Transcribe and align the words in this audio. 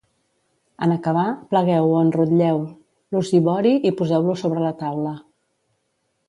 En 0.85 0.93
acabar, 0.93 1.25
plegueu 1.51 1.89
o 1.89 1.99
enrotlleu 2.05 2.63
l'oshibori 3.17 3.75
i 3.91 3.93
poseu-lo 4.01 4.37
sobre 4.45 4.65
la 4.65 4.73
taula. 4.83 5.15